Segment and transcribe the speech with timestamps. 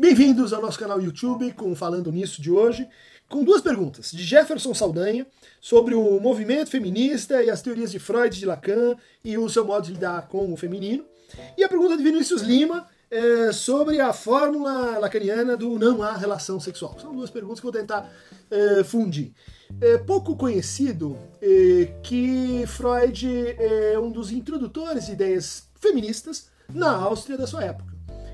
[0.00, 2.88] Bem-vindos ao nosso canal YouTube com Falando Nisso de hoje,
[3.28, 5.26] com duas perguntas, de Jefferson Saldanha,
[5.60, 9.62] sobre o movimento feminista e as teorias de Freud e de Lacan e o seu
[9.62, 11.04] modo de lidar com o feminino,
[11.54, 16.58] e a pergunta de Vinícius Lima, é, sobre a fórmula lacaniana do não há relação
[16.58, 16.96] sexual.
[16.98, 18.10] São duas perguntas que eu vou tentar
[18.50, 19.34] é, fundir.
[19.82, 27.36] É pouco conhecido é, que Freud é um dos introdutores de ideias feministas na Áustria
[27.36, 27.89] da sua época.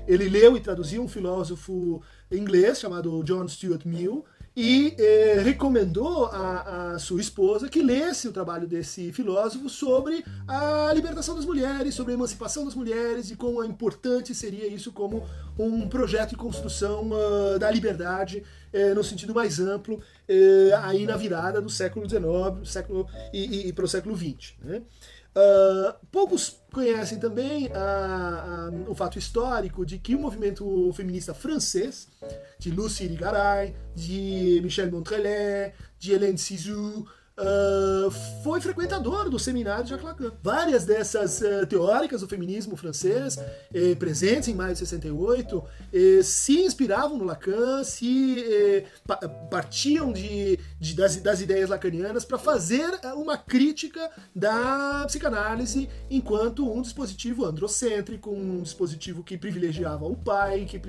[0.07, 4.23] Ele leu e traduziu um filósofo inglês chamado John Stuart Mill,
[4.59, 11.35] e eh, recomendou à, sua esposa que lesse o trabalho desse filósofo sobre a libertação
[11.35, 15.23] das mulheres, sobre a emancipação das mulheres e como importante seria isso como
[15.59, 18.43] um projeto de construção uh, da liberdade
[18.73, 23.67] eh, no sentido mais amplo eh, aí na virada do século XIX século, e, e,
[23.67, 24.55] e para o século XX.
[24.63, 24.81] Né?
[25.37, 32.07] Uh, poucos conhecem também a, a, o fato histórico de que o movimento feminista francês,
[32.57, 37.07] de Lucie Irigaray, de Michel Montrelet, de Hélène Cizou,
[37.39, 38.11] uh,
[38.43, 40.31] foi frequentador do seminário de Jacques Lacan.
[40.41, 43.37] Várias dessas uh, teóricas do feminismo francês,
[43.73, 45.63] eh, presentes em maio de 68,
[45.93, 49.17] eh, se inspiravam no Lacan, se eh, pa
[49.49, 56.71] partiam de, de das, das, ideias lacanianas para fazer eh, uma crítica da psicanálise enquanto
[56.71, 60.79] um dispositivo androcêntrico, um dispositivo que privilegiava o pai, que,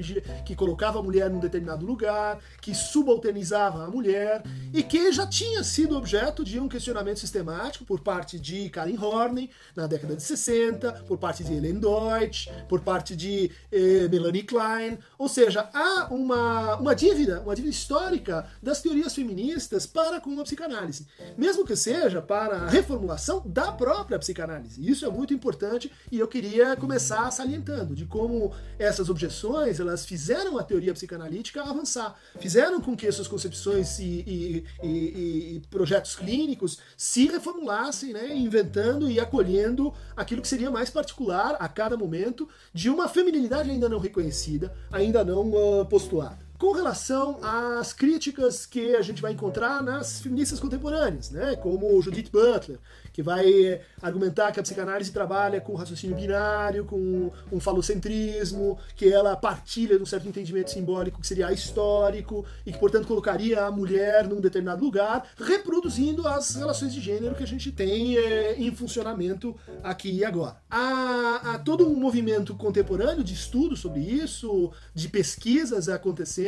[0.45, 5.62] que colocava a mulher num determinado lugar, que subalternizava a mulher e que já tinha
[5.62, 10.22] sido objeto objeto de um questionamento sistemático por parte de Karen Horney na década de
[10.22, 14.98] 60, por parte de Helen Deutsch, por parte de eh, Melanie Klein.
[15.16, 20.42] Ou seja, há uma, uma dívida, uma dívida histórica das teorias feministas para com a
[20.42, 24.86] psicanálise, mesmo que seja para a reformulação da própria psicanálise.
[24.89, 30.59] Isso é muito importante e eu queria começar salientando de como essas objeções elas fizeram
[30.59, 36.78] a teoria psicanalítica avançar, fizeram com que essas concepções e, e, e, e projetos clínicos
[36.94, 42.91] se reformulassem, né, inventando e acolhendo aquilo que seria mais particular a cada momento de
[42.91, 49.03] uma feminilidade ainda não reconhecida, ainda não uh, postulada com relação às críticas que a
[49.03, 52.79] gente vai encontrar nas feministas contemporâneas, né, como Judith Butler,
[53.13, 59.37] que vai argumentar que a psicanálise trabalha com raciocínio binário, com um falocentrismo, que ela
[59.37, 64.27] partilha de um certo entendimento simbólico que seria histórico e que, portanto, colocaria a mulher
[64.27, 69.55] num determinado lugar, reproduzindo as relações de gênero que a gente tem é, em funcionamento
[69.83, 70.57] aqui e agora.
[70.69, 76.47] Há, há todo um movimento contemporâneo de estudo sobre isso, de pesquisas acontecendo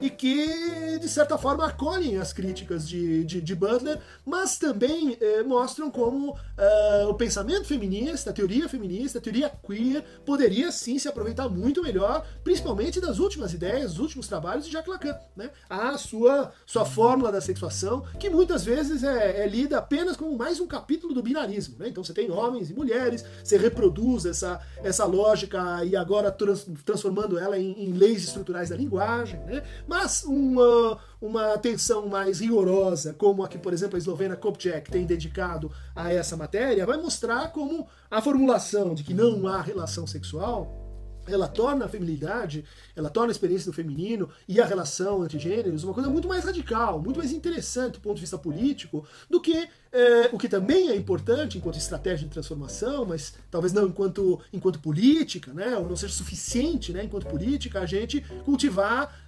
[0.00, 5.42] e que, de certa forma, acolhem as críticas de, de, de Butler, mas também é,
[5.42, 10.98] mostram como como uh, o pensamento feminista, a teoria feminista, a teoria queer, poderia sim
[10.98, 15.16] se aproveitar muito melhor, principalmente das últimas ideias, dos últimos trabalhos de Jacques Lacan.
[15.36, 15.50] Né?
[15.68, 20.60] A sua, sua fórmula da sexuação, que muitas vezes é, é lida apenas como mais
[20.60, 21.76] um capítulo do binarismo.
[21.78, 21.88] Né?
[21.88, 27.38] Então você tem homens e mulheres, você reproduz essa, essa lógica e agora trans, transformando
[27.38, 29.37] ela em, em, leis estruturais da linguagem.
[29.46, 29.62] Né?
[29.86, 35.06] Mas uma, uma atenção mais rigorosa, como a que, por exemplo, a eslovena Kopček tem
[35.06, 40.88] dedicado a essa matéria, vai mostrar como a formulação de que não há relação sexual
[41.32, 42.64] ela torna a feminilidade,
[42.96, 46.44] ela torna a experiência do feminino e a relação entre gêneros uma coisa muito mais
[46.44, 50.90] radical, muito mais interessante do ponto de vista político do que é, o que também
[50.90, 55.96] é importante enquanto estratégia de transformação, mas talvez não enquanto, enquanto política, né, ou não
[55.96, 59.27] seja suficiente né, enquanto política, a gente cultivar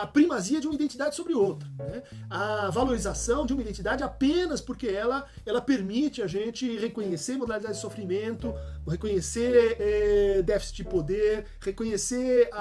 [0.00, 1.68] a primazia de uma identidade sobre outra.
[1.78, 2.02] Né?
[2.28, 7.82] A valorização de uma identidade apenas porque ela, ela permite a gente reconhecer modalidades de
[7.82, 8.54] sofrimento,
[8.86, 12.60] reconhecer é, déficit de poder, reconhecer a,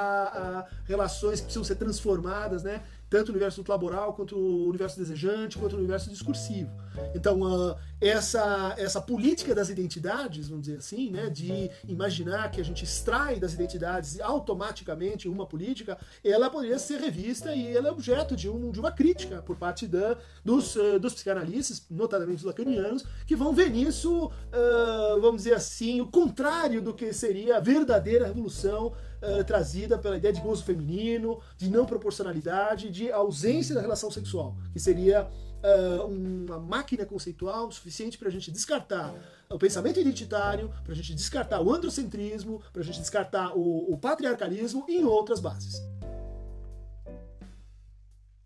[0.60, 2.82] a relações que precisam ser transformadas, né?
[3.10, 6.70] tanto o universo laboral, quanto o universo desejante, quanto o universo discursivo.
[7.16, 12.64] Então, uh, essa, essa política das identidades, vamos dizer assim, né, de imaginar que a
[12.64, 18.36] gente extrai das identidades automaticamente uma política, ela poderia ser revista e ela é objeto
[18.36, 23.06] de, um, de uma crítica por parte da, dos, uh, dos psicanalistas, notadamente os lacanianos,
[23.26, 28.28] que vão ver nisso, uh, vamos dizer assim, o contrário do que seria a verdadeira
[28.28, 28.88] revolução
[29.22, 34.56] uh, trazida pela ideia de gozo feminino, de não proporcionalidade, de ausência da relação sexual,
[34.74, 35.28] que seria
[35.64, 39.14] uh, uma máquina conceitual suficiente para a gente descartar
[39.50, 43.98] o pensamento identitário, para a gente descartar o androcentrismo, para a gente descartar o, o
[43.98, 45.82] patriarcalismo em outras bases.